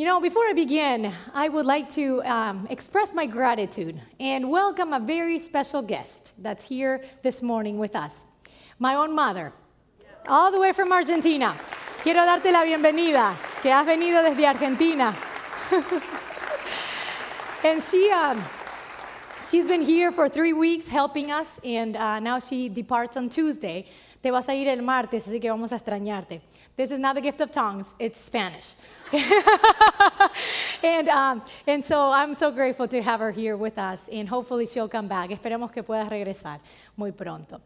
[0.00, 4.94] You know, before I begin, I would like to um, express my gratitude and welcome
[4.94, 8.24] a very special guest that's here this morning with us.
[8.78, 9.52] My own mother,
[10.26, 11.54] all the way from Argentina.
[11.98, 15.14] Quiero darte la bienvenida, que has venido desde Argentina.
[17.64, 18.42] and she, um,
[19.50, 23.86] she's been here for three weeks helping us, and uh, now she departs on Tuesday.
[24.22, 26.40] Te vas a ir el martes, así que vamos a extrañarte.
[26.74, 28.72] This is not the gift of tongues, it's Spanish.
[30.82, 34.66] and, um, and so I'm so grateful to have her here with us, and hopefully
[34.66, 35.30] she'll come back.
[35.30, 36.60] Esperemos que pueda regresar
[36.96, 37.60] muy pronto.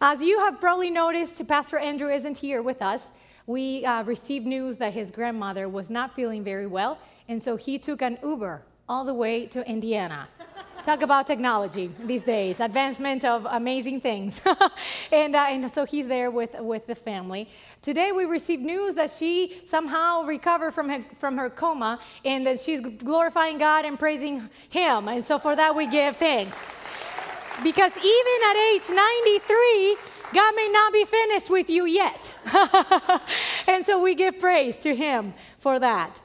[0.00, 3.12] As you have probably noticed, Pastor Andrew isn't here with us.
[3.46, 7.78] We uh, received news that his grandmother was not feeling very well, and so he
[7.78, 10.28] took an Uber all the way to Indiana.
[10.82, 14.40] Talk about technology these days, advancement of amazing things.
[15.12, 17.48] and, uh, and so he's there with, with the family.
[17.82, 22.60] Today we received news that she somehow recovered from her, from her coma and that
[22.60, 25.08] she's glorifying God and praising Him.
[25.08, 26.66] And so for that we give thanks.
[27.62, 29.96] Because even at age 93,
[30.32, 32.34] God may not be finished with you yet.
[33.66, 36.22] and so we give praise to Him for that.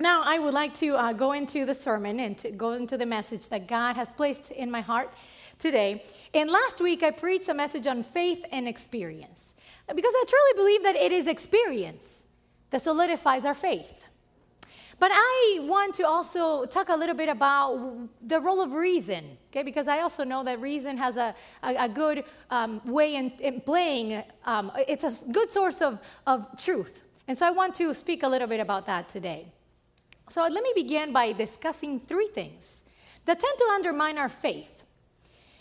[0.00, 3.04] Now, I would like to uh, go into the sermon and to go into the
[3.04, 5.12] message that God has placed in my heart
[5.58, 6.02] today.
[6.32, 9.56] And last week, I preached a message on faith and experience
[9.94, 12.24] because I truly believe that it is experience
[12.70, 14.08] that solidifies our faith.
[14.98, 19.62] But I want to also talk a little bit about the role of reason, okay?
[19.62, 23.60] Because I also know that reason has a, a, a good um, way in, in
[23.60, 27.02] playing, um, it's a good source of, of truth.
[27.28, 29.52] And so I want to speak a little bit about that today.
[30.30, 32.84] So let me begin by discussing three things
[33.26, 34.84] that tend to undermine our faith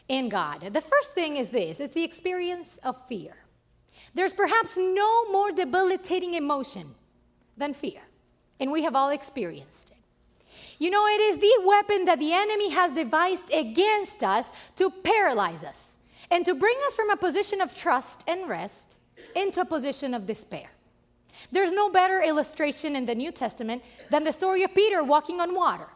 [0.08, 0.62] in God.
[0.62, 3.36] The first thing is this it's the experience of fear.
[4.14, 6.96] There's perhaps no more debilitating emotion
[7.58, 8.02] than fear,
[8.60, 9.98] and we have all experienced it.
[10.78, 15.64] You know, it is the weapon that the enemy has devised against us to paralyze
[15.64, 15.98] us
[16.30, 18.98] and to bring us from a position of trust and rest
[19.36, 20.70] into a position of despair.
[21.52, 25.56] There's no better illustration in the New Testament than the story of Peter walking on
[25.56, 25.88] water.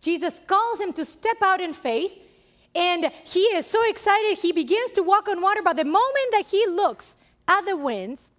[0.00, 2.12] Jesus calls him to step out in faith,
[2.74, 5.62] and he is so excited he begins to walk on water.
[5.62, 7.16] But the moment that he looks
[7.46, 8.30] at the winds,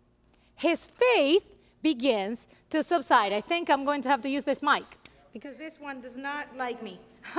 [0.56, 1.50] his faith
[1.82, 3.32] begins to subside.
[3.32, 4.84] I think I'm going to have to use this mic
[5.34, 7.00] because this one does not like me.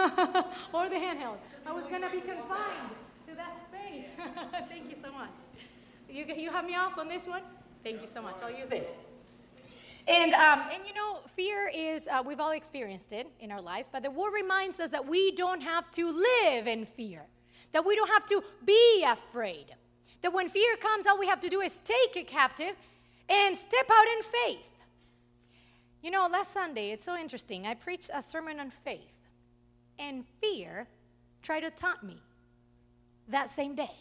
[0.72, 1.37] or the handheld.
[1.66, 2.91] I was going to be confined
[3.28, 4.10] to that space.
[4.69, 5.31] Thank you so much.
[6.09, 7.43] You, you have me off on this one?
[7.84, 8.36] Thank you so much.
[8.42, 8.88] I'll use this.
[10.08, 13.90] And, um, and you know, fear is, uh, we've all experienced it in our lives,
[13.92, 17.26] but the word reminds us that we don't have to live in fear,
[17.72, 19.74] that we don't have to be afraid.
[20.22, 22.74] That when fear comes, all we have to do is take it captive
[23.28, 24.70] and step out in faith.
[26.02, 27.66] You know, last Sunday, it's so interesting.
[27.66, 29.28] I preached a sermon on faith,
[29.98, 30.88] and fear
[31.42, 32.22] tried to taunt me
[33.28, 33.92] that same day.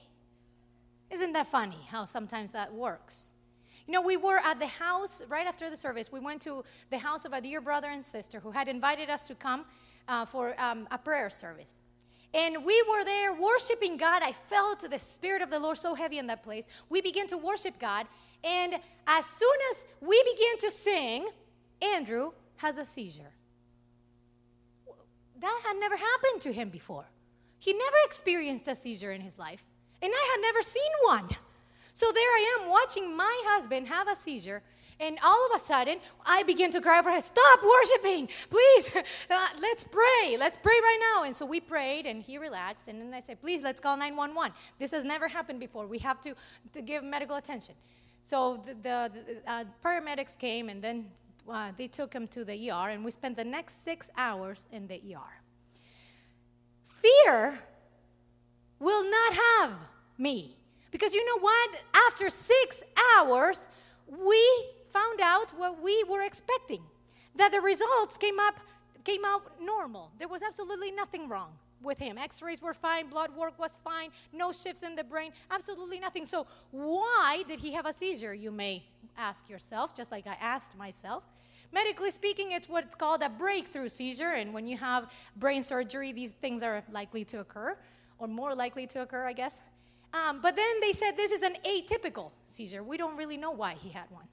[1.12, 3.33] Isn't that funny how sometimes that works?
[3.86, 6.12] You know, we were at the house right after the service.
[6.12, 9.24] We went to the house of a dear brother and sister who had invited us
[9.24, 9.66] to come
[10.08, 11.80] uh, for um, a prayer service.
[12.34, 14.24] And we were there worshiping God.
[14.24, 16.68] I felt the Spirit of the Lord so heavy in that place.
[16.90, 18.08] We began to worship God.
[18.44, 21.28] And as soon as we began to sing,
[21.82, 23.34] Andrew has a seizure.
[25.40, 27.06] That had never happened to him before.
[27.60, 29.64] He never experienced a seizure in his life.
[30.02, 31.30] And I had never seen one.
[31.94, 34.62] So there I am watching my husband have a seizure.
[35.00, 38.92] And all of a sudden, I begin to cry for him, stop worshiping, please,
[39.30, 41.24] uh, let's pray, let's pray right now.
[41.24, 42.88] And so we prayed, and he relaxed.
[42.88, 44.56] And then I said, please, let's call 911.
[44.80, 45.88] This has never happened before.
[45.88, 46.36] We have to,
[46.74, 47.76] to give medical attention.
[48.22, 51.08] So the, the, the uh, paramedics came, and then
[51.50, 54.88] uh, they took him to the ER, and we spent the next six hours in
[54.88, 55.42] the ER.
[56.86, 57.60] Fear
[58.80, 59.74] will not have
[60.18, 60.58] me.
[60.94, 61.72] Because you know what?
[62.08, 62.84] After six
[63.18, 63.70] hours,
[64.08, 64.42] we
[64.94, 66.84] found out what we were expecting
[67.36, 68.60] that the results came up
[69.04, 70.12] came out normal.
[70.18, 71.52] There was absolutely nothing wrong
[71.82, 72.18] with him.
[72.18, 76.26] X-rays were fine, blood work was fine, no shifts in the brain, absolutely nothing.
[76.26, 78.34] So why did he have a seizure?
[78.34, 78.86] You may
[79.18, 81.24] ask yourself, just like I asked myself.
[81.74, 86.32] Medically speaking, it's what's called a breakthrough seizure, and when you have brain surgery, these
[86.34, 87.76] things are likely to occur,
[88.20, 89.64] or more likely to occur, I guess.
[90.14, 92.84] Um, but then they said this is an atypical seizure.
[92.84, 94.26] We don't really know why he had one.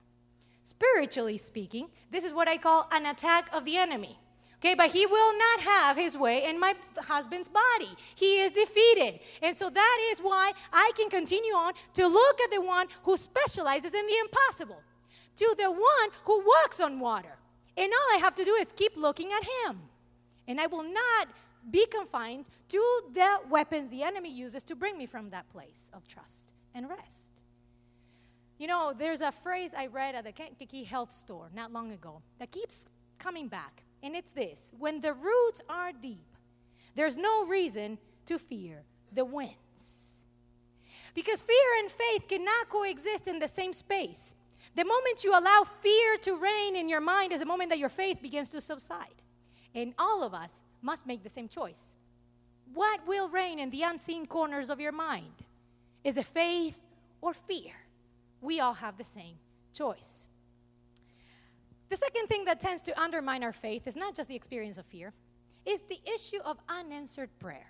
[0.62, 4.18] Spiritually speaking, this is what I call an attack of the enemy.
[4.58, 7.88] Okay, but he will not have his way in my husband's body.
[8.14, 9.20] He is defeated.
[9.40, 13.16] And so that is why I can continue on to look at the one who
[13.16, 14.82] specializes in the impossible,
[15.36, 17.38] to the one who walks on water.
[17.74, 19.80] And all I have to do is keep looking at Him.
[20.46, 21.28] And I will not
[21.68, 26.06] be confined to the weapons the enemy uses to bring me from that place of
[26.06, 27.42] trust and rest.
[28.58, 32.22] You know, there's a phrase I read at the Kankakee Health Store not long ago
[32.38, 32.86] that keeps
[33.18, 36.36] coming back, and it's this When the roots are deep,
[36.94, 40.22] there's no reason to fear the winds.
[41.14, 44.36] Because fear and faith cannot coexist in the same space.
[44.76, 47.88] The moment you allow fear to reign in your mind is the moment that your
[47.88, 49.22] faith begins to subside.
[49.74, 51.94] And all of us must make the same choice.
[52.72, 55.32] What will reign in the unseen corners of your mind?
[56.04, 56.80] Is it faith
[57.20, 57.72] or fear?
[58.40, 59.36] We all have the same
[59.72, 60.26] choice.
[61.88, 64.86] The second thing that tends to undermine our faith is not just the experience of
[64.86, 65.12] fear,
[65.66, 67.66] is the issue of unanswered prayer.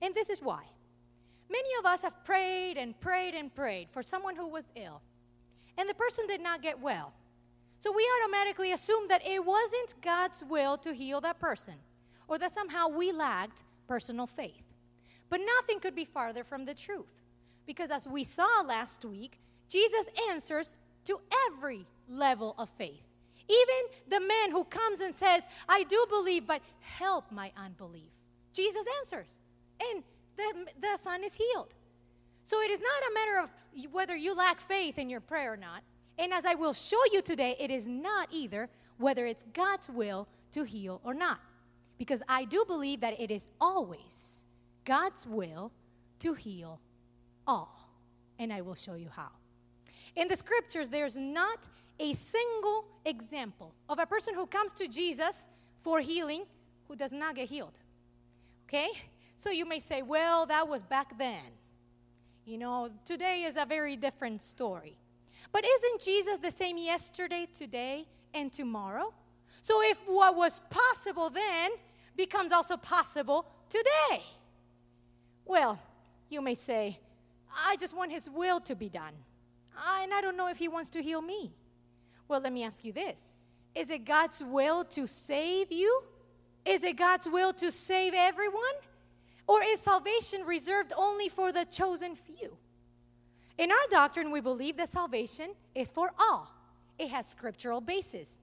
[0.00, 0.62] And this is why.
[1.50, 5.02] Many of us have prayed and prayed and prayed for someone who was ill,
[5.76, 7.12] and the person did not get well.
[7.78, 11.74] So we automatically assume that it wasn't God's will to heal that person,
[12.28, 14.62] or that somehow we lacked personal faith.
[15.28, 17.22] But nothing could be farther from the truth,
[17.66, 19.38] because as we saw last week,
[19.68, 20.74] Jesus answers
[21.04, 23.02] to every level of faith.
[23.48, 28.12] Even the man who comes and says, I do believe, but help my unbelief.
[28.52, 29.36] Jesus answers,
[29.80, 30.02] and
[30.36, 31.74] the, the son is healed.
[32.42, 35.56] So it is not a matter of whether you lack faith in your prayer or
[35.56, 35.82] not.
[36.18, 38.68] And as I will show you today, it is not either
[38.98, 41.40] whether it's God's will to heal or not.
[41.98, 44.44] Because I do believe that it is always
[44.84, 45.72] God's will
[46.20, 46.80] to heal
[47.46, 47.90] all.
[48.38, 49.30] And I will show you how.
[50.14, 55.48] In the scriptures, there's not a single example of a person who comes to Jesus
[55.80, 56.44] for healing
[56.88, 57.78] who does not get healed.
[58.68, 58.88] Okay?
[59.36, 61.44] So you may say, well, that was back then.
[62.44, 64.96] You know, today is a very different story.
[65.52, 69.12] But isn't Jesus the same yesterday, today, and tomorrow?
[69.62, 71.72] So if what was possible then
[72.16, 74.22] becomes also possible today,
[75.44, 75.78] well,
[76.28, 76.98] you may say,
[77.64, 79.14] I just want his will to be done.
[80.02, 81.52] And I don't know if he wants to heal me.
[82.28, 83.32] Well, let me ask you this
[83.74, 86.02] Is it God's will to save you?
[86.64, 88.74] Is it God's will to save everyone?
[89.46, 92.56] Or is salvation reserved only for the chosen few?
[93.58, 96.50] In our doctrine, we believe that salvation is for all.
[96.98, 98.38] It has scriptural basis.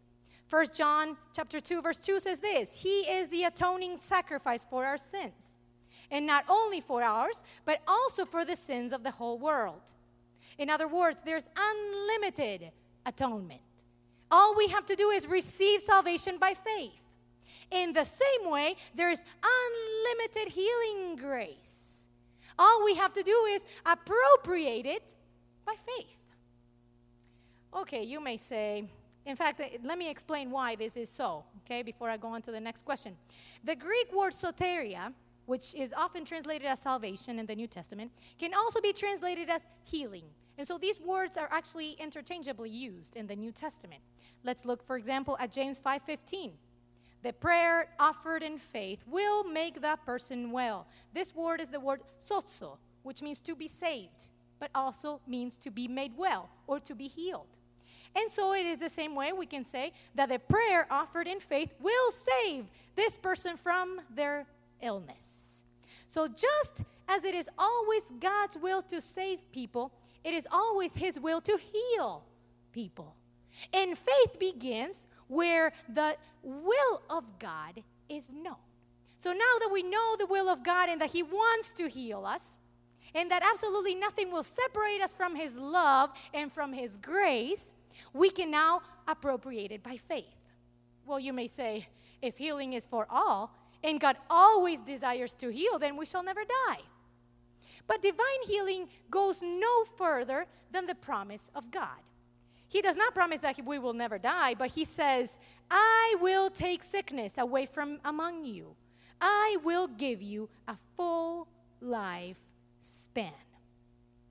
[0.53, 4.99] 1 John chapter 2 verse 2 says this, he is the atoning sacrifice for our
[4.99, 5.57] sins.
[6.11, 9.81] And not only for ours, but also for the sins of the whole world.
[10.59, 12.69] In other words, there's unlimited
[13.03, 13.61] atonement.
[14.29, 17.01] All we have to do is receive salvation by faith.
[17.71, 22.07] In the same way, there is unlimited healing grace.
[22.59, 25.15] All we have to do is appropriate it
[25.65, 26.35] by faith.
[27.75, 28.83] Okay, you may say,
[29.25, 32.41] in fact, uh, let me explain why this is so, okay, before I go on
[32.43, 33.15] to the next question.
[33.63, 35.13] The Greek word soteria,
[35.45, 39.61] which is often translated as salvation in the New Testament, can also be translated as
[39.83, 40.25] healing.
[40.57, 44.01] And so these words are actually interchangeably used in the New Testament.
[44.43, 46.53] Let's look, for example, at James 5:15.
[47.23, 50.85] The prayer offered in faith will make that person well.
[51.13, 54.27] This word is the word sozo, which means to be saved,
[54.59, 57.57] but also means to be made well or to be healed.
[58.15, 61.39] And so it is the same way we can say that the prayer offered in
[61.39, 62.65] faith will save
[62.95, 64.45] this person from their
[64.81, 65.63] illness.
[66.07, 69.91] So just as it is always God's will to save people,
[70.23, 72.23] it is always His will to heal
[72.71, 73.15] people.
[73.73, 78.55] And faith begins where the will of God is known.
[79.17, 82.25] So now that we know the will of God and that He wants to heal
[82.25, 82.57] us,
[83.15, 87.73] and that absolutely nothing will separate us from His love and from His grace,
[88.13, 90.25] we can now appropriate it by faith.
[91.05, 91.87] Well, you may say,
[92.21, 93.53] if healing is for all,
[93.83, 96.79] and God always desires to heal, then we shall never die.
[97.85, 101.99] But divine healing goes no further than the promise of God.
[102.67, 105.37] He does not promise that we will never die, but He says,
[105.69, 108.75] I will take sickness away from among you.
[109.21, 111.47] I will give you a full
[111.81, 112.37] life
[112.81, 113.31] span.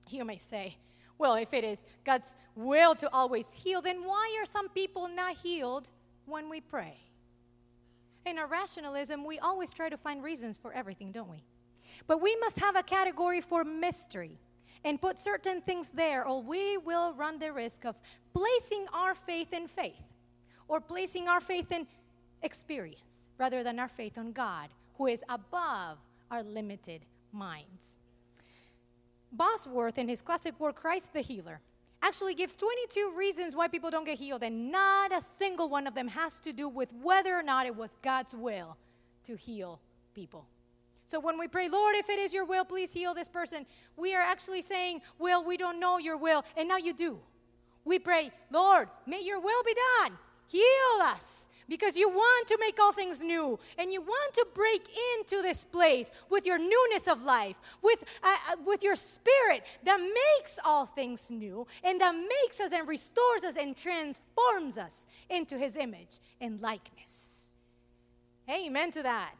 [0.09, 0.77] You may say,
[1.17, 5.37] well, if it is God's will to always heal, then why are some people not
[5.37, 5.89] healed
[6.25, 6.97] when we pray?
[8.25, 11.43] In our rationalism, we always try to find reasons for everything, don't we?
[12.07, 14.39] But we must have a category for mystery
[14.83, 17.95] and put certain things there, or we will run the risk of
[18.33, 20.01] placing our faith in faith
[20.67, 21.87] or placing our faith in
[22.41, 25.97] experience rather than our faith on God, who is above
[26.29, 27.97] our limited minds.
[29.33, 31.59] Bosworth, in his classic work, Christ the Healer,
[32.01, 35.95] actually gives 22 reasons why people don't get healed, and not a single one of
[35.95, 38.77] them has to do with whether or not it was God's will
[39.23, 39.79] to heal
[40.13, 40.45] people.
[41.05, 43.65] So when we pray, Lord, if it is your will, please heal this person,
[43.97, 47.19] we are actually saying, Well, we don't know your will, and now you do.
[47.85, 50.17] We pray, Lord, may your will be done.
[50.47, 54.87] Heal us because you want to make all things new and you want to break
[55.17, 59.99] into this place with your newness of life, with, uh, uh, with your spirit that
[59.99, 65.57] makes all things new and that makes us and restores us and transforms us into
[65.57, 67.47] his image and likeness.
[68.49, 69.33] Amen to that.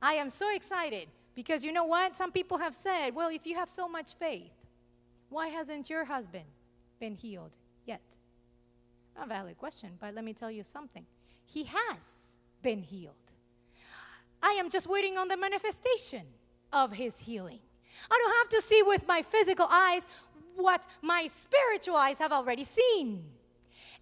[0.00, 2.16] I am so excited because you know what?
[2.16, 4.52] Some people have said, well, if you have so much faith,
[5.28, 6.44] why hasn't your husband
[6.98, 8.02] been healed yet?
[9.20, 11.04] A valid question, but let me tell you something
[11.46, 13.14] he has been healed.
[14.42, 16.22] I am just waiting on the manifestation
[16.72, 17.60] of his healing.
[18.10, 20.06] I don't have to see with my physical eyes
[20.56, 23.24] what my spiritual eyes have already seen.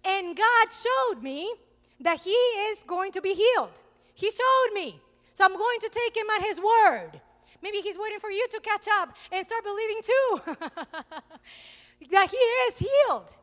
[0.03, 1.53] And God showed me
[1.99, 3.79] that he is going to be healed.
[4.13, 4.99] He showed me.
[5.33, 7.21] So I'm going to take him at his word.
[7.61, 10.41] Maybe he's waiting for you to catch up and start believing too
[12.11, 13.35] that he is healed.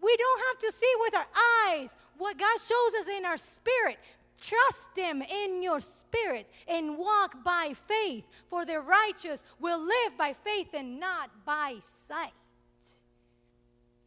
[0.00, 1.26] We don't have to see with our
[1.66, 3.98] eyes what God shows us in our spirit.
[4.40, 10.32] Trust Him in your spirit and walk by faith, for the righteous will live by
[10.32, 12.32] faith and not by sight.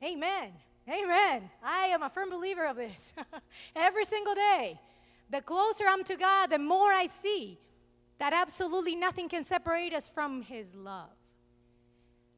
[0.04, 0.52] Amen.
[0.90, 1.50] Amen.
[1.64, 3.14] I am a firm believer of this.
[3.76, 4.80] Every single day,
[5.30, 7.60] the closer I'm to God, the more I see
[8.20, 11.10] that absolutely nothing can separate us from His love.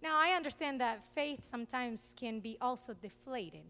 [0.01, 3.63] Now, I understand that faith sometimes can be also deflated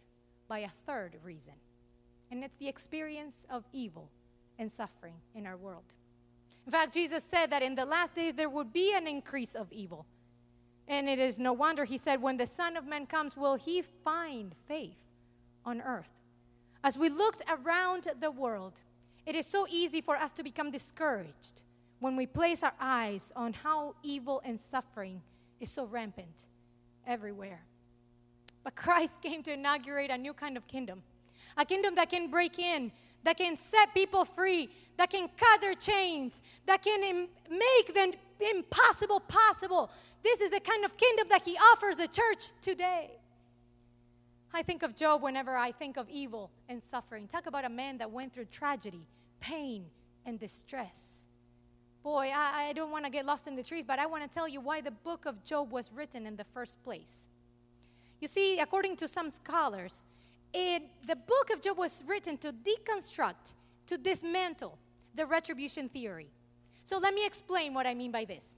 [0.48, 1.54] by a third reason
[2.34, 4.10] and it's the experience of evil
[4.58, 5.94] and suffering in our world.
[6.66, 9.72] In fact, Jesus said that in the last days there would be an increase of
[9.72, 10.08] evil.
[10.88, 13.84] And it is no wonder he said, When the Son of Man comes, will he
[14.04, 14.98] find faith
[15.64, 16.12] on earth?
[16.84, 18.82] As we looked around the world,
[19.28, 21.62] it is so easy for us to become discouraged
[22.00, 25.22] when we place our eyes on how evil and suffering
[25.60, 26.46] is so rampant
[27.06, 27.62] everywhere.
[28.64, 31.04] But Christ came to inaugurate a new kind of kingdom
[31.58, 32.92] a kingdom that can break in,
[33.24, 38.14] that can set people free, that can cut their chains, that can Im- make the
[38.50, 39.90] impossible possible.
[40.24, 43.12] This is the kind of kingdom that he offers the church today.
[44.54, 47.28] I think of Job whenever I think of evil and suffering.
[47.28, 49.08] Talk about a man that went through tragedy,
[49.40, 49.86] pain,
[50.26, 51.26] and distress.
[52.04, 54.30] Boy, I, I don't want to get lost in the trees, but I want to
[54.30, 57.28] tell you why the book of Job was written in the first place.
[58.20, 60.06] You see, according to some scholars,
[60.54, 63.54] it, the book of Job was written to deconstruct,
[63.88, 64.78] to dismantle
[65.16, 66.28] the retribution theory.
[66.84, 68.56] So let me explain what I mean by this.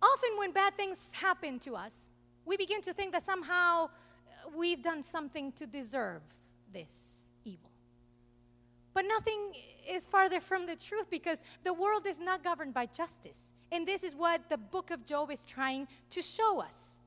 [0.00, 2.10] Often, when bad things happen to us,
[2.44, 3.88] we begin to think that somehow uh,
[4.56, 6.22] we've done something to deserve
[6.72, 7.70] this evil.
[8.94, 9.54] But nothing
[9.88, 13.52] is farther from the truth because the world is not governed by justice.
[13.72, 17.00] And this is what the book of Job is trying to show us.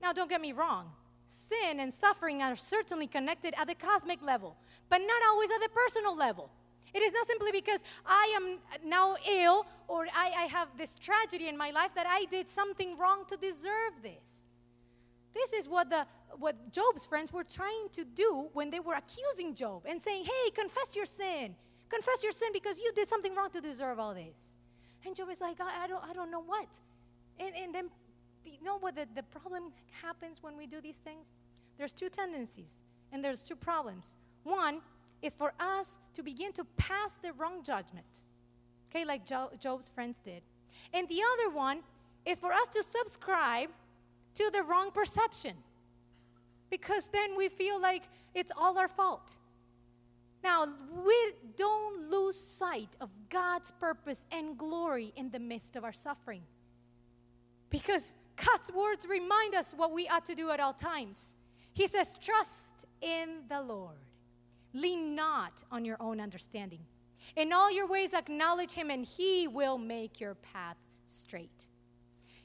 [0.00, 0.90] Now, don't get me wrong,
[1.32, 4.56] sin and suffering are certainly connected at the cosmic level,
[4.88, 6.50] but not always at the personal level.
[6.94, 8.58] It is not simply because I am
[8.88, 12.98] now ill or I, I, have this tragedy in my life that I did something
[12.98, 14.44] wrong to deserve this.
[15.32, 16.06] This is what, the,
[16.38, 20.50] what Job's friends were trying to do when they were accusing Job and saying, Hey,
[20.50, 21.54] confess your sin.
[21.88, 24.54] Confess your sin because you did something wrong to deserve all this.
[25.06, 26.78] And Job is like, I, I don't, I don't know what.
[27.40, 27.88] And, and then
[28.44, 29.72] you know what the, the problem
[30.02, 31.32] happens when we do these things?
[31.78, 32.76] There's two tendencies
[33.12, 34.16] and there's two problems.
[34.44, 34.80] One
[35.22, 38.22] is for us to begin to pass the wrong judgment,
[38.90, 40.42] okay, like jo- Job's friends did.
[40.92, 41.80] And the other one
[42.24, 43.70] is for us to subscribe
[44.34, 45.54] to the wrong perception
[46.70, 48.02] because then we feel like
[48.34, 49.36] it's all our fault.
[50.42, 50.66] Now,
[51.04, 56.42] we don't lose sight of God's purpose and glory in the midst of our suffering.
[57.70, 58.14] Because
[58.46, 61.36] God's words remind us what we ought to do at all times.
[61.72, 63.98] He says, Trust in the Lord.
[64.74, 66.80] Lean not on your own understanding.
[67.36, 71.66] In all your ways, acknowledge Him, and He will make your path straight.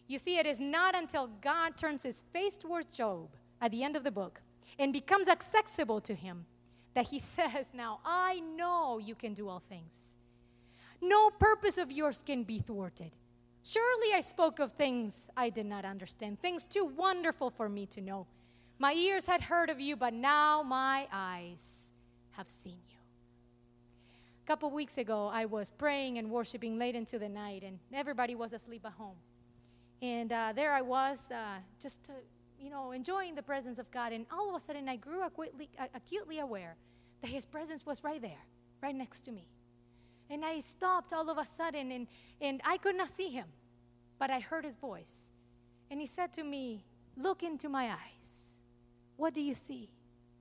[0.08, 3.30] You see, it is not until God turns His face towards Job
[3.62, 4.42] at the end of the book
[4.80, 6.46] and becomes accessible to Him
[6.94, 10.16] that He says, Now I know you can do all things.
[11.01, 13.12] No purpose of yours can be thwarted.
[13.68, 18.00] Surely I spoke of things I did not understand, things too wonderful for me to
[18.00, 18.26] know.
[18.80, 21.92] My ears had heard of you, but now my eyes
[22.32, 22.96] have seen you.
[24.42, 28.36] A couple weeks ago, I was praying and worshiping late into the night, and everybody
[28.36, 29.18] was asleep at home.
[30.02, 32.14] And uh, there I was, uh, just uh,
[32.58, 34.14] you know, enjoying the presence of God.
[34.14, 36.78] And all of a sudden, I grew acutely, acutely aware
[37.22, 38.46] that His presence was right there,
[38.82, 39.44] right next to me.
[40.30, 42.08] And I stopped all of a sudden, and,
[42.42, 43.46] and I could not see Him,
[44.20, 45.32] but I heard His voice.
[45.90, 46.84] And He said to me,
[47.16, 48.60] Look into my eyes.
[49.16, 49.90] What do you see?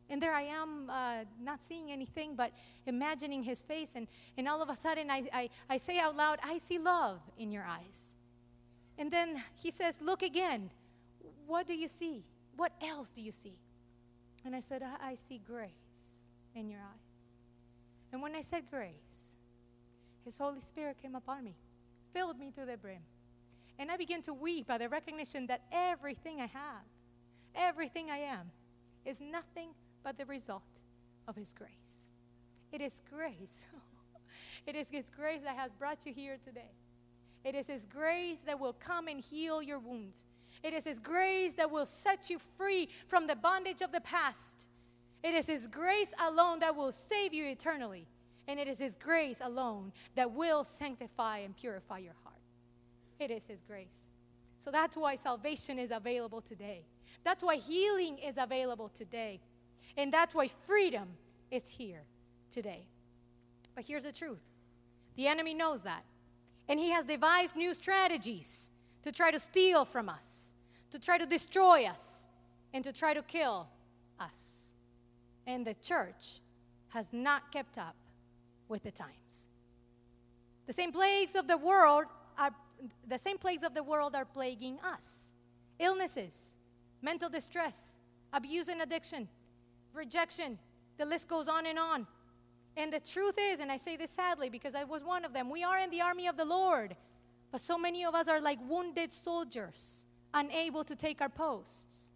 [0.08, 2.52] And there I am, uh, not seeing anything, but
[2.86, 3.92] imagining his face.
[3.96, 4.06] And,
[4.38, 7.50] and all of a sudden, I, I, I say out loud, I see love in
[7.50, 8.14] your eyes.
[8.98, 10.70] And then he says, Look again.
[11.46, 12.24] What do you see?
[12.56, 13.58] What else do you see?
[14.44, 16.22] And I said, I, I see grace
[16.54, 17.36] in your eyes.
[18.12, 19.35] And when I said grace,
[20.26, 21.54] his Holy Spirit came upon me,
[22.12, 23.00] filled me to the brim.
[23.78, 26.82] And I began to weep at the recognition that everything I have,
[27.54, 28.50] everything I am,
[29.04, 29.68] is nothing
[30.02, 30.62] but the result
[31.28, 31.70] of His grace.
[32.72, 33.66] It is grace.
[34.66, 36.72] it is His grace that has brought you here today.
[37.44, 40.24] It is His grace that will come and heal your wounds.
[40.64, 44.66] It is His grace that will set you free from the bondage of the past.
[45.22, 48.08] It is His grace alone that will save you eternally.
[48.48, 52.36] And it is His grace alone that will sanctify and purify your heart.
[53.18, 54.08] It is His grace.
[54.58, 56.84] So that's why salvation is available today.
[57.24, 59.40] That's why healing is available today.
[59.96, 61.08] And that's why freedom
[61.50, 62.02] is here
[62.50, 62.86] today.
[63.74, 64.42] But here's the truth
[65.16, 66.04] the enemy knows that.
[66.68, 68.70] And he has devised new strategies
[69.02, 70.52] to try to steal from us,
[70.90, 72.26] to try to destroy us,
[72.74, 73.68] and to try to kill
[74.18, 74.72] us.
[75.46, 76.40] And the church
[76.88, 77.94] has not kept up
[78.68, 79.46] with the times.
[80.66, 82.06] The same plagues of the world
[82.38, 82.50] are
[83.08, 85.32] the same plagues of the world are plaguing us.
[85.78, 86.56] Illnesses,
[87.00, 87.96] mental distress,
[88.32, 89.28] abuse and addiction,
[89.94, 90.58] rejection.
[90.98, 92.06] The list goes on and on.
[92.76, 95.48] And the truth is, and I say this sadly because I was one of them,
[95.50, 96.96] we are in the army of the Lord.
[97.50, 100.04] But so many of us are like wounded soldiers,
[100.34, 102.10] unable to take our posts.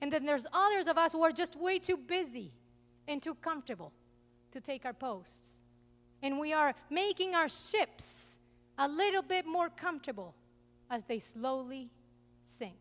[0.00, 2.52] And then there's others of us who are just way too busy
[3.06, 3.92] and too comfortable
[4.52, 5.56] to take our posts.
[6.22, 8.38] And we are making our ships
[8.78, 10.34] a little bit more comfortable
[10.90, 11.90] as they slowly
[12.44, 12.76] sink.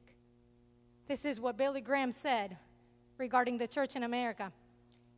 [1.07, 2.57] This is what Billy Graham said
[3.17, 4.51] regarding the church in America.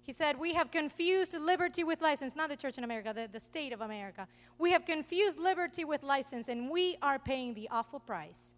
[0.02, 3.40] He said, We have confused liberty with license, not the church in America, the, the
[3.40, 4.28] state of America.
[4.58, 8.54] We have confused liberty with license, and we are paying the awful price.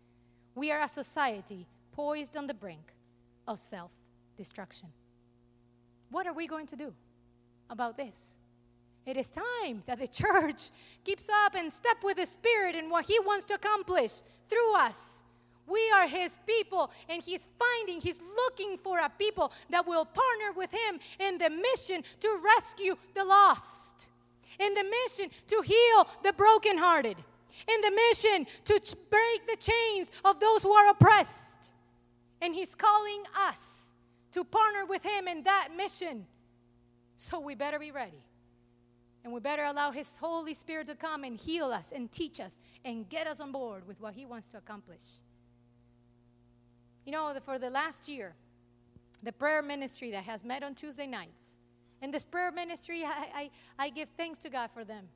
[0.56, 2.94] We are a society poised on the brink
[3.48, 3.92] of self
[4.38, 4.90] destruction.
[6.10, 6.94] What are we going to do
[7.70, 8.40] about this?
[9.06, 10.72] It is time that the church
[11.04, 15.24] keeps up and step with the Spirit and what He wants to accomplish through us
[15.68, 20.52] we are his people, and he's finding, he's looking for a people that will partner
[20.56, 24.08] with him in the mission to rescue the lost,
[24.60, 27.18] in the mission to heal the brokenhearted,
[27.68, 31.72] in the mission to ch- break the chains of those who are oppressed.
[32.42, 33.92] And he's calling us
[34.34, 36.28] to partner with him in that mission.
[37.18, 38.25] So we better be ready.
[39.26, 42.60] And we better allow His Holy Spirit to come and heal us and teach us
[42.86, 45.02] and get us on board with what He wants to accomplish.
[47.08, 48.36] You know, for the last year,
[49.24, 51.58] the prayer ministry that has met on Tuesday nights,
[52.04, 55.08] and this prayer ministry, I, I, I give thanks to God for them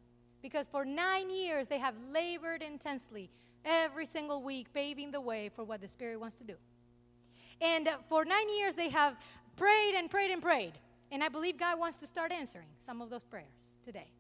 [0.42, 3.30] because for nine years they have labored intensely
[3.64, 6.56] every single week, paving the way for what the Spirit wants to do.
[7.62, 9.18] And uh, for nine years they have
[9.56, 10.74] prayed and prayed and prayed.
[11.12, 14.12] And I believe God wants to start answering some of those prayers today.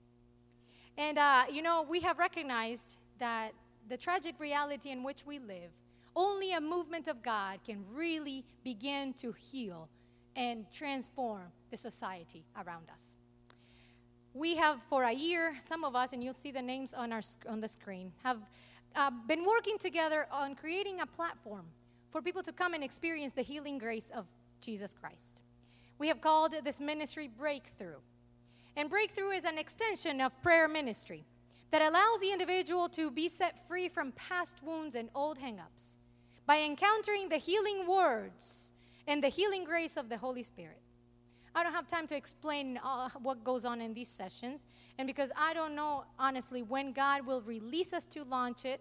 [0.97, 3.52] And, uh, you know, we have recognized that
[3.88, 5.71] the tragic reality in which we live
[6.15, 9.88] only a movement of God can really begin to heal
[10.36, 13.15] and transform the society around us.
[14.34, 17.21] We have, for a year, some of us, and you'll see the names on, our,
[17.47, 18.38] on the screen, have
[18.95, 21.65] uh, been working together on creating a platform
[22.12, 24.25] for people to come and experience the healing grace of
[24.62, 25.41] Jesus Christ.
[25.99, 27.99] We have called this ministry Breakthrough.
[28.77, 31.25] And Breakthrough is an extension of prayer ministry
[31.71, 35.97] that allows the individual to be set free from past wounds and old hangups
[36.45, 38.71] by encountering the healing words
[39.05, 40.79] and the healing grace of the Holy Spirit.
[41.53, 44.65] I don't have time to explain uh, what goes on in these sessions,
[44.97, 48.79] and because I don't know honestly when God will release us to launch it,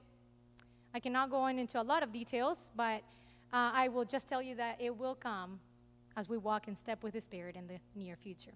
[0.94, 3.02] I cannot go on into a lot of details, but
[3.52, 5.60] uh, I will just tell you that it will come
[6.18, 8.50] as we walk in step with the Spirit in the near future.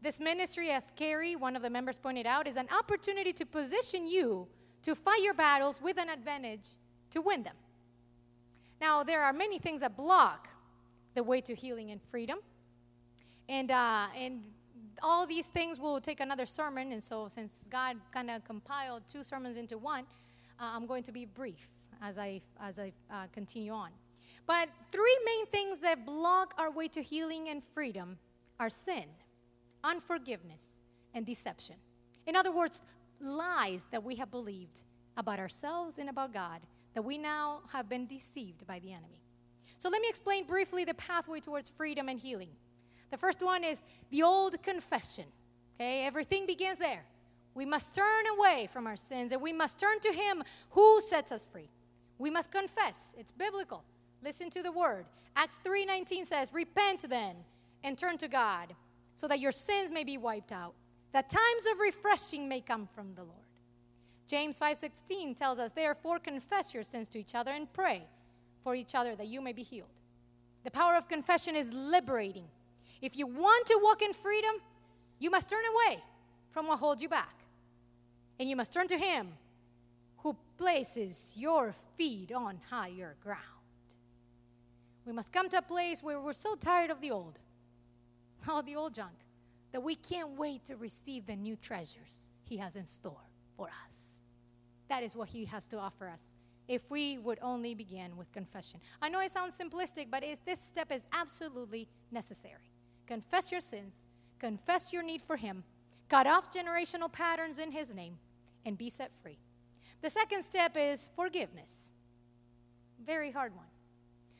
[0.00, 4.06] This ministry, as Carrie, one of the members, pointed out, is an opportunity to position
[4.06, 4.46] you
[4.84, 6.68] to fight your battles with an advantage
[7.10, 7.56] to win them.
[8.80, 10.48] Now, there are many things that block
[11.14, 12.38] the way to healing and freedom.
[13.48, 14.42] And, uh, and
[15.02, 16.92] all these things will take another sermon.
[16.92, 20.04] And so, since God kind of compiled two sermons into one,
[20.60, 21.66] uh, I'm going to be brief
[22.00, 23.90] as I, as I uh, continue on.
[24.46, 28.18] But three main things that block our way to healing and freedom
[28.58, 29.04] are sin,
[29.84, 30.78] unforgiveness,
[31.14, 31.76] and deception.
[32.26, 32.82] In other words,
[33.20, 34.82] lies that we have believed
[35.16, 36.60] about ourselves and about God
[36.94, 39.20] that we now have been deceived by the enemy.
[39.78, 42.50] So let me explain briefly the pathway towards freedom and healing.
[43.10, 45.24] The first one is the old confession.
[45.80, 47.04] Okay, everything begins there.
[47.54, 51.32] We must turn away from our sins and we must turn to Him who sets
[51.32, 51.70] us free.
[52.18, 53.14] We must confess.
[53.16, 53.84] It's biblical.
[54.22, 55.06] Listen to the word.
[55.36, 57.44] Acts 3:19 says, "Repent then
[57.82, 58.74] and turn to God,
[59.14, 60.74] so that your sins may be wiped out,
[61.12, 63.46] that times of refreshing may come from the Lord."
[64.26, 68.08] James 5:16 tells us, "Therefore confess your sins to each other and pray
[68.62, 69.88] for each other that you may be healed."
[70.64, 72.50] The power of confession is liberating.
[73.00, 74.60] If you want to walk in freedom,
[75.18, 76.02] you must turn away
[76.50, 77.34] from what holds you back.
[78.38, 79.38] And you must turn to Him
[80.18, 83.57] who places your feet on higher ground.
[85.08, 87.38] We must come to a place where we're so tired of the old,
[88.48, 89.14] all the old junk,
[89.72, 93.24] that we can't wait to receive the new treasures He has in store
[93.56, 94.18] for us.
[94.90, 96.34] That is what He has to offer us
[96.68, 98.80] if we would only begin with confession.
[99.00, 102.70] I know it sounds simplistic, but this step is absolutely necessary.
[103.06, 104.04] Confess your sins,
[104.38, 105.64] confess your need for Him,
[106.10, 108.18] cut off generational patterns in His name,
[108.66, 109.38] and be set free.
[110.02, 111.92] The second step is forgiveness.
[113.02, 113.67] Very hard one.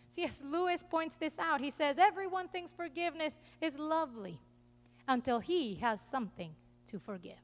[0.08, 0.42] C.S.
[0.44, 1.60] Lewis points this out.
[1.60, 4.40] He says, Everyone thinks forgiveness is lovely
[5.06, 6.54] until he has something
[6.86, 7.40] to forgive.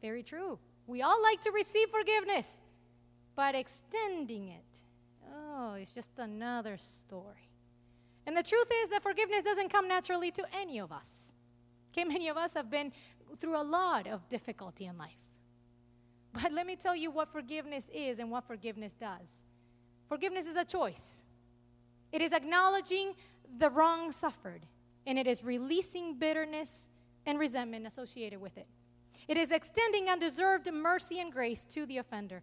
[0.00, 0.58] Very true.
[0.86, 2.62] We all like to receive forgiveness,
[3.36, 4.82] but extending it,
[5.34, 7.50] oh, it's just another story.
[8.26, 11.32] And the truth is that forgiveness doesn't come naturally to any of us.
[11.92, 12.92] Okay, many of us have been
[13.38, 15.18] through a lot of difficulty in life.
[16.32, 19.42] But let me tell you what forgiveness is and what forgiveness does.
[20.08, 21.24] Forgiveness is a choice.
[22.12, 23.14] It is acknowledging
[23.58, 24.66] the wrong suffered,
[25.06, 26.88] and it is releasing bitterness
[27.26, 28.66] and resentment associated with it.
[29.26, 32.42] It is extending undeserved mercy and grace to the offender.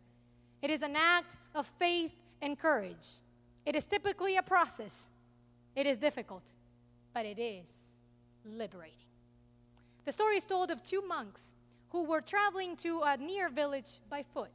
[0.61, 3.21] It is an act of faith and courage.
[3.65, 5.09] It is typically a process.
[5.75, 6.51] It is difficult,
[7.13, 7.97] but it is
[8.45, 8.97] liberating.
[10.05, 11.55] The story is told of two monks
[11.89, 14.51] who were traveling to a near village by foot.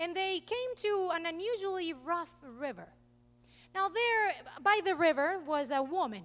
[0.00, 2.88] And they came to an unusually rough river.
[3.74, 4.03] Now, there
[4.64, 6.22] by the river was a woman.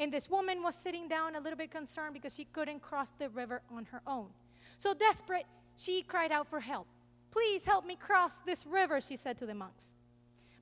[0.00, 3.28] And this woman was sitting down a little bit concerned because she couldn't cross the
[3.28, 4.30] river on her own.
[4.76, 5.44] So desperate,
[5.76, 6.88] she cried out for help.
[7.30, 9.94] Please help me cross this river, she said to the monks.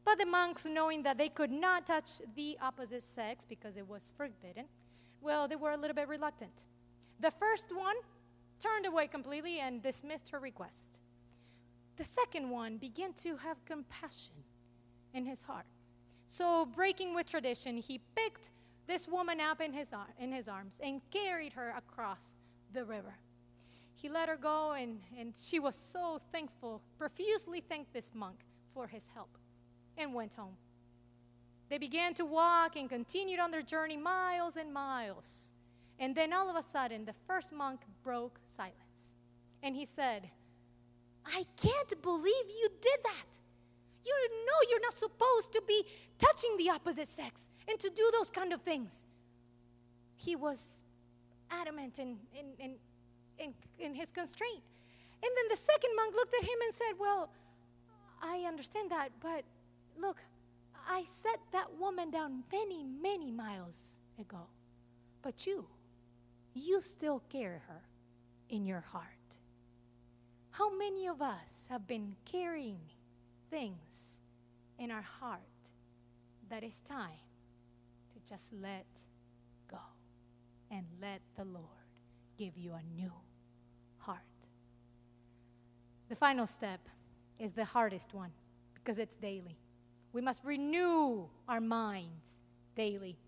[0.04, 4.12] But the monks, knowing that they could not touch the opposite sex because it was
[4.16, 4.64] forbidden,
[5.20, 6.64] well, they were a little bit reluctant.
[7.20, 7.94] The first one
[8.60, 10.98] turned away completely and dismissed her request.
[11.96, 14.34] The second one began to have compassion
[15.14, 15.66] in his heart.
[16.26, 18.50] So, breaking with tradition, he picked
[18.86, 22.36] this woman up in his, ar- in his arms and carried her across
[22.72, 23.14] the river.
[23.94, 28.40] He let her go, and, and she was so thankful, profusely thanked this monk
[28.74, 29.38] for his help,
[29.96, 30.56] and went home.
[31.68, 35.52] They began to walk and continued on their journey miles and miles.
[35.98, 39.14] And then all of a sudden, the first monk broke silence.
[39.62, 40.28] And he said,
[41.24, 43.38] I can't believe you did that.
[44.04, 44.14] You
[44.46, 45.84] know you're not supposed to be
[46.18, 49.04] touching the opposite sex and to do those kind of things.
[50.16, 50.84] He was
[51.50, 52.74] adamant in, in, in,
[53.38, 54.62] in, in his constraint.
[55.22, 57.30] And then the second monk looked at him and said, Well,
[58.20, 59.44] I understand that, but
[59.98, 60.18] look,
[60.88, 64.46] I set that woman down many, many miles ago.
[65.22, 65.66] But you,
[66.54, 67.82] you still carry her
[68.48, 69.06] in your heart.
[70.50, 72.80] How many of us have been carrying
[73.52, 74.18] things
[74.78, 75.40] in our heart
[76.48, 77.20] that it's time
[78.12, 78.86] to just let
[79.70, 79.78] go
[80.70, 81.66] and let the Lord
[82.38, 83.12] give you a new
[83.98, 84.18] heart?
[86.08, 86.80] The final step
[87.38, 88.30] is the hardest one
[88.74, 89.58] because it's daily.
[90.12, 92.40] We must renew our minds
[92.74, 93.18] daily.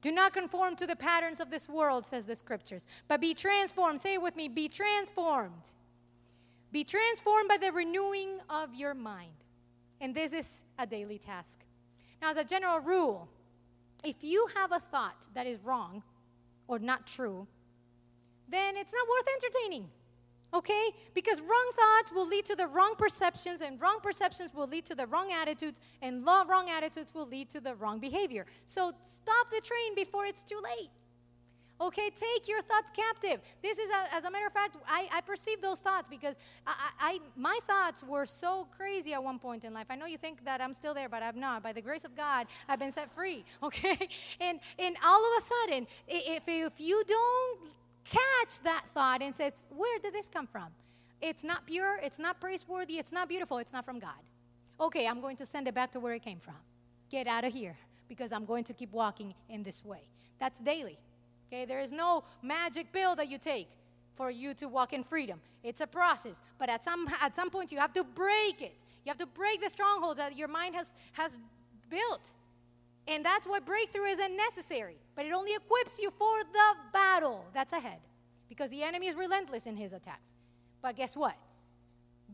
[0.00, 4.00] Do not conform to the patterns of this world, says the scriptures, but be transformed.
[4.00, 5.72] Say it with me be transformed.
[6.70, 9.32] Be transformed by the renewing of your mind.
[10.00, 11.60] And this is a daily task.
[12.20, 13.28] Now, as a general rule,
[14.04, 16.02] if you have a thought that is wrong
[16.66, 17.46] or not true,
[18.48, 19.88] then it's not worth entertaining
[20.52, 20.90] okay?
[21.14, 24.94] Because wrong thoughts will lead to the wrong perceptions, and wrong perceptions will lead to
[24.94, 28.46] the wrong attitudes, and wrong attitudes will lead to the wrong behavior.
[28.64, 30.90] So stop the train before it's too late.
[31.80, 33.40] Okay, take your thoughts captive.
[33.62, 36.36] This is, a, as a matter of fact, I, I perceive those thoughts because
[36.66, 39.86] I, I, my thoughts were so crazy at one point in life.
[39.88, 41.62] I know you think that I'm still there, but I'm not.
[41.62, 43.44] By the grace of God, I've been set free.
[43.62, 44.08] Okay,
[44.40, 47.60] and and all of a sudden, if if you don't
[48.04, 50.68] catch that thought and says, where did this come from?
[51.20, 51.98] It's not pure.
[52.02, 52.98] It's not praiseworthy.
[52.98, 53.58] It's not beautiful.
[53.58, 54.22] It's not from God.
[54.80, 56.54] Okay, I'm going to send it back to where it came from.
[57.10, 57.76] Get out of here
[58.08, 60.02] because I'm going to keep walking in this way.
[60.38, 60.98] That's daily.
[61.48, 63.68] Okay, there is no magic pill that you take
[64.14, 65.40] for you to walk in freedom.
[65.62, 68.84] It's a process, but at some at some point you have to break it.
[69.04, 71.34] You have to break the stronghold that your mind has has
[71.88, 72.34] built.
[73.06, 77.72] And that's why breakthrough isn't necessary, but it only equips you for the battle that's
[77.72, 78.00] ahead.
[78.50, 80.32] Because the enemy is relentless in his attacks.
[80.82, 81.36] But guess what?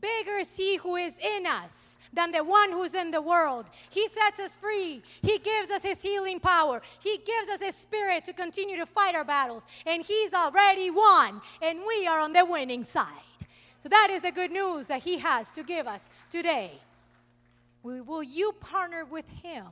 [0.05, 3.71] Bigger is he who is in us than the one who's in the world.
[3.89, 5.03] He sets us free.
[5.23, 6.83] He gives us his healing power.
[7.01, 9.65] He gives us his spirit to continue to fight our battles.
[9.87, 13.09] And he's already won, and we are on the winning side.
[13.81, 16.73] So that is the good news that he has to give us today.
[17.83, 19.69] Will you partner with him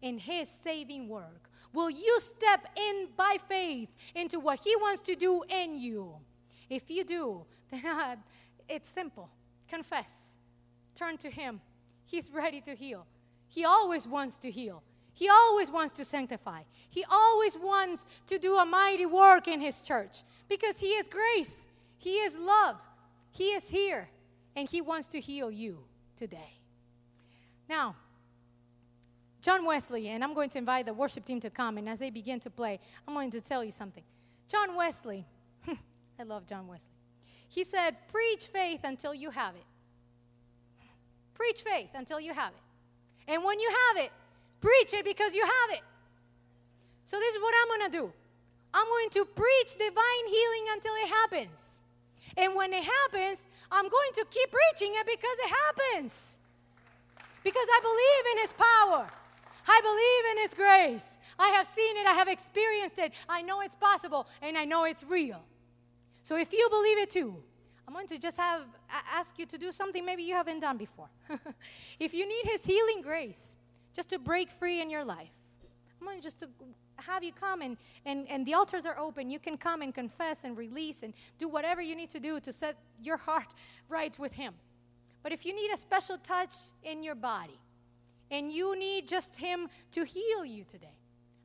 [0.00, 1.50] in his saving work?
[1.72, 6.14] Will you step in by faith into what he wants to do in you?
[6.70, 8.14] If you do, then uh,
[8.68, 9.28] it's simple
[9.72, 10.36] confess,
[10.94, 11.60] turn to Him.
[12.04, 13.06] He's ready to heal.
[13.48, 14.82] He always wants to heal.
[15.14, 16.62] He always wants to sanctify.
[16.88, 21.66] He always wants to do a mighty work in His church because He is grace,
[21.96, 22.76] He is love,
[23.30, 24.08] He is here,
[24.54, 25.78] and He wants to heal you
[26.16, 26.58] today.
[27.68, 27.96] Now,
[29.40, 32.10] John Wesley, and I'm going to invite the worship team to come, and as they
[32.10, 34.04] begin to play, I'm going to tell you something.
[34.48, 35.24] John Wesley,
[35.66, 37.01] I love John Wesley.
[37.52, 39.64] He said, Preach faith until you have it.
[41.34, 43.30] Preach faith until you have it.
[43.30, 44.10] And when you have it,
[44.62, 45.82] preach it because you have it.
[47.04, 48.12] So, this is what I'm going to do
[48.72, 51.82] I'm going to preach divine healing until it happens.
[52.38, 56.38] And when it happens, I'm going to keep preaching it because it happens.
[57.44, 59.10] Because I believe in His power,
[59.68, 61.18] I believe in His grace.
[61.38, 64.84] I have seen it, I have experienced it, I know it's possible, and I know
[64.84, 65.42] it's real.
[66.22, 67.42] So if you believe it too,
[67.86, 68.62] I'm going to just have
[69.12, 71.08] ask you to do something maybe you haven't done before.
[71.98, 73.56] if you need his healing grace
[73.92, 75.32] just to break free in your life,
[76.00, 76.48] I'm going to just to
[76.96, 79.30] have you come and, and, and the altars are open.
[79.30, 82.52] You can come and confess and release and do whatever you need to do to
[82.52, 83.48] set your heart
[83.88, 84.54] right with him.
[85.22, 87.58] But if you need a special touch in your body
[88.30, 90.96] and you need just him to heal you today,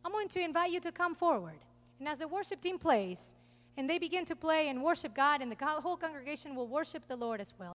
[0.05, 1.59] I'm going to invite you to come forward.
[1.99, 3.35] And as the worship team plays,
[3.77, 7.15] and they begin to play and worship God, and the whole congregation will worship the
[7.15, 7.65] Lord as well.